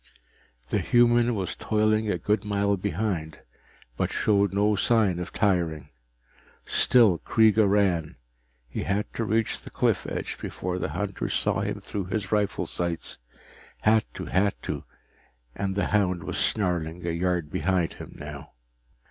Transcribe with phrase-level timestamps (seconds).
[0.71, 3.41] The human was toiling a good mile behind,
[3.97, 5.89] but showed no sign of tiring.
[6.65, 8.15] Still Kreega ran.
[8.67, 12.65] He had to reach the cliff edge before the hunter saw him through his rifle
[12.65, 13.19] sights
[13.81, 14.85] had to, had to,
[15.53, 18.53] and the hound was snarling a yard behind now.